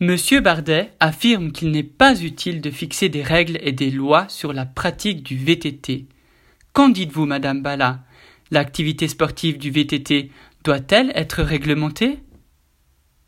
[0.00, 4.52] Monsieur Bardet affirme qu'il n'est pas utile de fixer des règles et des lois sur
[4.52, 6.06] la pratique du VTT.
[6.72, 8.04] Qu'en dites-vous, Madame Bala?
[8.52, 10.30] L'activité sportive du VTT
[10.62, 12.20] doit-elle être réglementée?